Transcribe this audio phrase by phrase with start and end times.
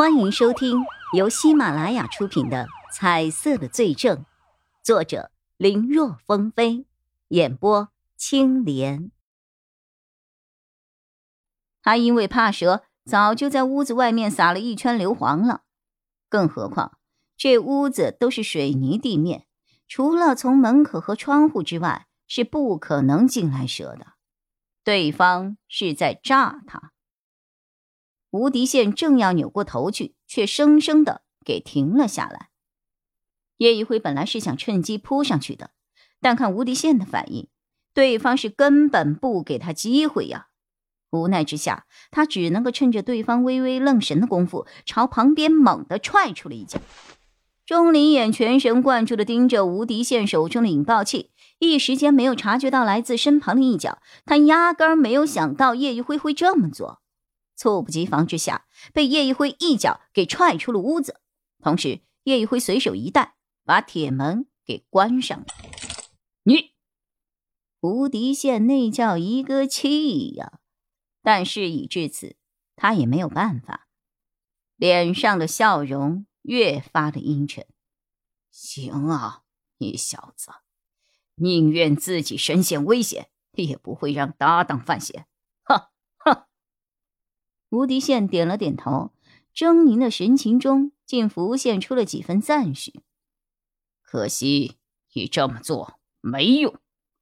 [0.00, 4.16] 欢迎收听由喜马拉雅出品的《彩色的罪证》，
[4.82, 6.86] 作者林若风飞，
[7.28, 9.10] 演播青莲。
[11.82, 15.64] 他因为怕蛇，早就在屋子外面撒了一圈硫磺了。
[16.30, 16.96] 更何况
[17.36, 19.44] 这屋子都是水泥地面，
[19.86, 24.14] 除了从门口和窗户之外，是不可能进来蛇的。
[24.82, 26.92] 对方是在炸他。
[28.30, 32.50] 吴迪宪正要扭过头去，却生生的给停了下来。
[33.58, 35.70] 叶一辉本来是想趁机扑上去的，
[36.20, 37.48] 但看吴迪宪的反应，
[37.92, 40.46] 对方是根本不给他机会呀。
[41.10, 46.80] 无奈之下，他只能够趁着对方微微愣神的功夫，朝旁边猛地踹出了一脚。
[47.66, 53.98] 钟离眼全神贯注的盯着吴迪宪手中的引爆器，一时间没有察觉到来自身旁的一脚。
[54.24, 56.99] 他压根儿没有想到叶一辉会这么做。
[57.60, 61.20] 猝不及防之下，被叶一辉一脚给踹出了屋子。
[61.62, 63.34] 同时，叶一辉随手一带，
[63.66, 65.44] 把铁门给关上了。
[66.44, 66.70] 你，
[67.80, 70.60] 吴迪宪那叫一个气呀！
[71.22, 72.36] 但事已至此，
[72.76, 73.88] 他也没有办法，
[74.76, 77.66] 脸上的笑容越发的阴沉。
[78.50, 79.42] 行啊，
[79.76, 80.50] 你小子，
[81.34, 85.26] 宁愿自己身陷危险，也不会让搭档犯险。
[87.70, 89.12] 吴迪宪点了点头，
[89.54, 93.00] 狰狞的神情中竟浮现出了几分赞许。
[94.02, 94.76] 可惜
[95.12, 96.74] 你这么做没用，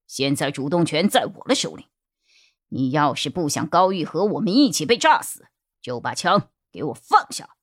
[0.07, 1.87] 现在主动权在我的手里。
[2.69, 5.49] 你要是不想高玉和我们一起被炸死，
[5.83, 7.57] 就把枪给我放下。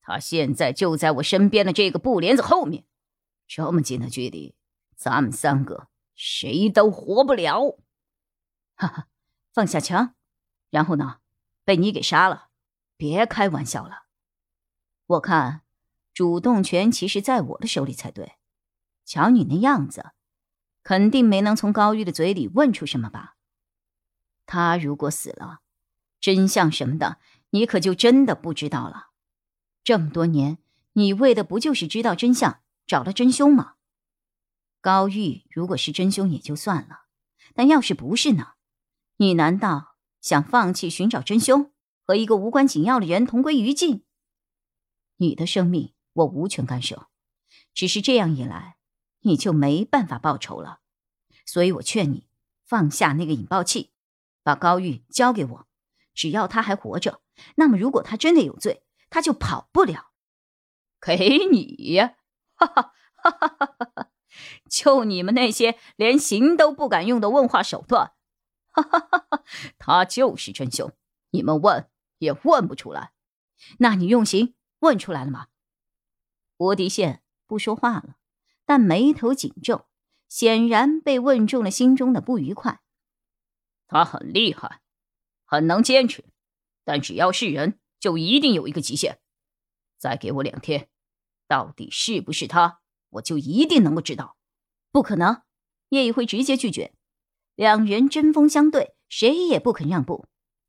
[0.00, 2.84] 他现在就在我身边的这个布帘子后面，
[3.48, 4.54] 这么近的距离，
[4.94, 7.78] 咱们三个谁都活不了。
[8.76, 9.08] 哈哈，
[9.52, 10.14] 放下枪，
[10.70, 11.18] 然后呢？
[11.66, 12.50] 被你给杀了，
[12.96, 14.04] 别开玩笑了。
[15.06, 15.62] 我看
[16.14, 18.36] 主动权其实在我的手里才对。
[19.04, 20.12] 瞧你那样子，
[20.84, 23.34] 肯定没能从高玉的嘴里问出什么吧？
[24.46, 25.62] 他如果死了，
[26.20, 27.18] 真相什么的，
[27.50, 29.08] 你可就真的不知道了。
[29.82, 30.58] 这么多年，
[30.92, 33.74] 你为的不就是知道真相，找到真凶吗？
[34.80, 37.06] 高玉如果是真凶也就算了，
[37.54, 38.52] 但要是不是呢？
[39.16, 39.95] 你难道？
[40.26, 41.70] 想放弃寻找真凶，
[42.04, 44.04] 和一个无关紧要的人同归于尽？
[45.18, 47.06] 你的生命我无权干涉，
[47.72, 48.76] 只是这样一来，
[49.20, 50.80] 你就没办法报仇了。
[51.44, 52.26] 所以我劝你
[52.64, 53.92] 放下那个引爆器，
[54.42, 55.68] 把高玉交给我。
[56.12, 57.20] 只要他还活着，
[57.54, 60.10] 那么如果他真的有罪，他就跑不了。
[61.00, 62.16] 给你呀！
[62.56, 64.10] 哈哈哈哈哈哈！
[64.68, 68.14] 就你们那些连行都不敢用的问话手段！
[68.82, 69.44] 哈哈哈哈
[69.78, 70.92] 他就是真凶，
[71.30, 71.88] 你们问
[72.18, 73.12] 也问不出来。
[73.78, 75.48] 那你用刑问出来了吗？
[76.58, 78.16] 吴迪宪不说话了，
[78.64, 79.86] 但眉头紧皱，
[80.28, 82.82] 显然被问中了心中的不愉快。
[83.88, 84.82] 他很厉害，
[85.44, 86.24] 很能坚持，
[86.84, 89.20] 但只要是人，就一定有一个极限。
[89.96, 90.90] 再给我两天，
[91.48, 94.36] 到底是不是他，我就一定能够知道。
[94.90, 95.42] 不可能，
[95.88, 96.92] 叶一辉直接拒绝。
[97.56, 100.26] 两人针锋相对，谁也不肯让步，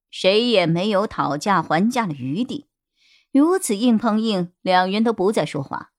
[0.09, 2.65] 谁也没有讨价还价的余地。
[3.31, 5.91] 如此硬碰硬，两人都不再说话，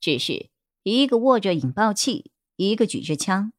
[0.00, 0.50] 只是
[0.84, 3.52] 一个握着引爆器，一个举着枪，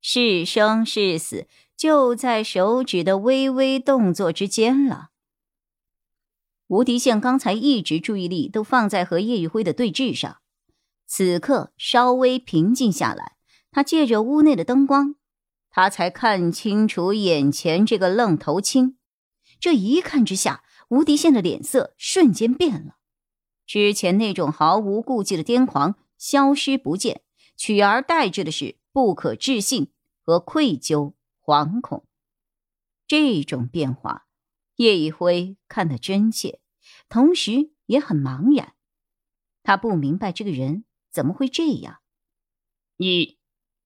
[0.00, 1.46] 是生是死
[1.76, 5.10] 就在手指的微微动作之间了。
[6.66, 10.38] 吴迪宪刚才一直注意力都放在和叶宇辉的对峙上，
[11.06, 13.36] 此刻稍微平静下来，
[13.70, 15.14] 他借着屋内的灯光。
[15.74, 18.98] 他才看清楚眼前这个愣头青，
[19.58, 22.98] 这一看之下，吴迪宪的脸色瞬间变了，
[23.66, 27.22] 之前那种毫无顾忌的癫狂消失不见，
[27.56, 29.90] 取而代之的是不可置信
[30.20, 32.06] 和愧疚、惶恐。
[33.06, 34.26] 这种变化，
[34.76, 36.60] 叶一辉看得真切，
[37.08, 38.74] 同时也很茫然。
[39.62, 42.00] 他不明白这个人怎么会这样。
[42.96, 43.38] 你，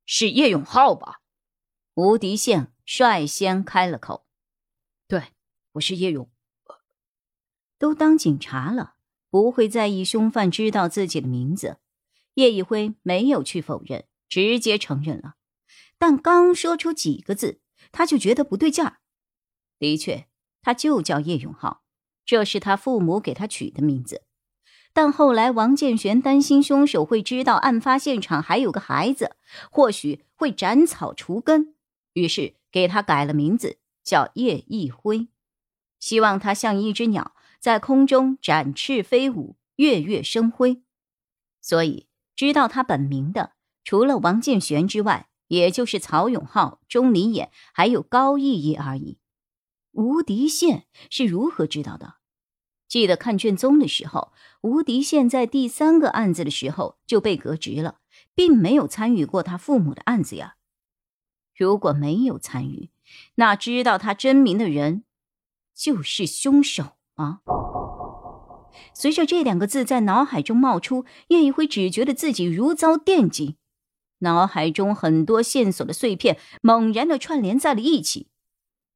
[0.05, 1.21] 是叶永浩吧？
[1.97, 4.27] 吴迪宪率先开了口
[5.09, 5.33] ：“对，
[5.73, 6.29] 我是叶勇。
[7.79, 8.97] 都当警察了，
[9.31, 11.79] 不会在意凶犯知道自己的名字。”
[12.37, 15.37] 叶一辉没有去否认，直接承认了。
[15.97, 17.63] 但刚说出几个字，
[17.93, 18.99] 他就觉得不对劲儿。
[19.79, 20.27] 的确，
[20.61, 21.83] 他就叫叶永浩，
[22.27, 24.27] 这是他父母给他取的名字。
[24.93, 29.35] 但后来王建玄担心凶手会知道案发现场还有个孩子，
[29.71, 31.75] 或许会斩草除根。
[32.17, 35.29] 于是给他改了名字，叫叶一辉，
[36.01, 40.83] 希望他像一只鸟，在空中展翅飞舞，跃跃生辉。
[41.61, 43.53] 所以，知道他本名的，
[43.85, 49.19] 除了王建玄之外，也就是曹永浩、钟离眼，还有高逸逸而已。
[49.93, 52.15] 吴迪宪是如何知道的？
[52.89, 57.99] 记得看卷宗的时候，吴迪宪在第三个案子的时候就被革职了，
[58.35, 60.55] 并没有参与过他父母的案子呀。
[61.57, 62.91] 如果没有参与，
[63.37, 65.05] 那知道他真名的人
[65.75, 67.41] 就是凶手吗？
[68.93, 73.57] 随着这两个字在脑海中冒出，叶一辉只觉得自己如遭电击，
[74.19, 78.29] 脑海中很多线索的碎片猛然的串联在了一起。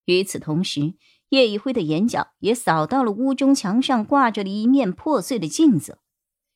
[0.06, 0.94] 与此同时，
[1.30, 5.98] 叶一辉的眼角也扫到了屋中墙上挂着的一面破碎的镜子，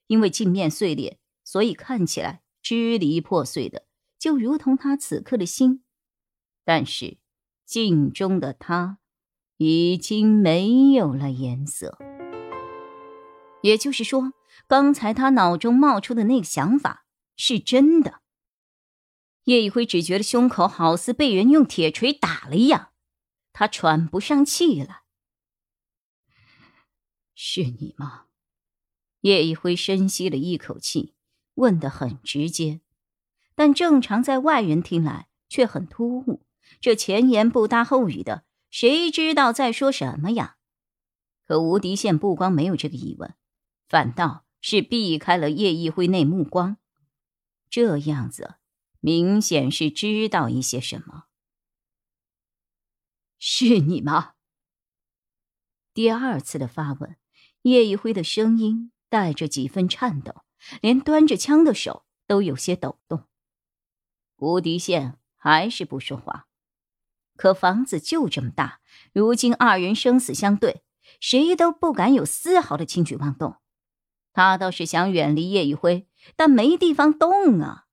[0.09, 3.85] 因为镜面碎裂，所以看起来支离破碎的，
[4.19, 5.84] 就如同他此刻的心。
[6.65, 7.19] 但是，
[7.65, 8.99] 镜中的他
[9.59, 11.99] 已经没有了颜色。
[13.63, 14.33] 也就是说，
[14.67, 17.07] 刚才他脑中冒出的那个想法
[17.37, 18.21] 是真的。
[19.45, 22.93] 叶一辉只觉得胸口好似被人用铁锤打了一样。
[23.53, 25.03] 他喘不上气来。
[27.35, 28.25] 是你吗？
[29.21, 31.15] 叶一辉深吸了一口气，
[31.55, 32.81] 问得很直接，
[33.55, 36.47] 但正常在外人听来却很突兀。
[36.81, 40.57] 这前言不搭后语的，谁知道在说什么呀？
[41.47, 43.35] 可吴迪宪不光没有这个疑问，
[43.89, 46.79] 反倒是避开了叶一辉那目光，
[47.69, 48.57] 这样子
[49.01, 51.25] 明显是知道一些什么。
[53.39, 54.33] 是你吗？
[55.93, 57.17] 第二次的发问，
[57.63, 60.43] 叶一辉的声音带着几分颤抖，
[60.81, 63.29] 连端着枪的手都有些抖动。
[64.37, 66.49] 吴迪宪还是不说话。
[67.37, 68.81] 可房子就这么大，
[69.13, 70.83] 如今二人生死相对，
[71.21, 73.57] 谁都不敢有丝毫的轻举妄动。
[74.33, 77.85] 他倒是想远离叶一辉，但没地方动啊。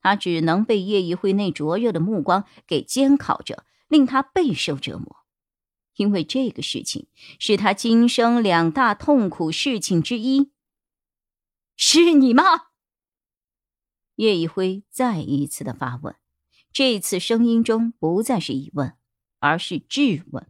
[0.00, 3.64] 他只能被叶一辉那灼热的目光给煎烤着。
[3.86, 5.24] 令他备受折磨，
[5.96, 7.06] 因为这个事情
[7.38, 10.50] 是他今生两大痛苦事情之一。
[11.76, 12.42] 是你吗？
[14.16, 16.16] 叶一辉再一次的发问，
[16.74, 18.94] 这次声音中不再是疑问，
[19.38, 20.44] 而是质问。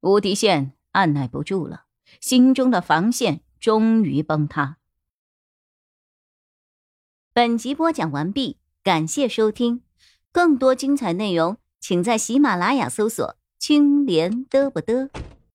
[0.00, 1.84] 吴迪宪按耐不住了，
[2.20, 4.78] 心中的防线终于崩塌。
[7.32, 9.84] 本集播讲完毕，感谢收听，
[10.32, 11.58] 更多精彩内容。
[11.78, 15.10] 请在喜马拉雅搜索“青莲嘚不嘚”。